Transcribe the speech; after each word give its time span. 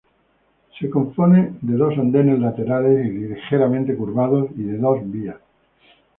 Se 0.79 0.89
compone 0.89 1.59
de 1.61 1.77
dos 1.77 1.95
andenes 1.99 2.39
laterales 2.39 3.05
ligeramente 3.05 3.95
curvados 3.95 4.49
y 4.57 4.63
de 4.63 4.77
dos 4.79 4.97
vías. 5.11 5.37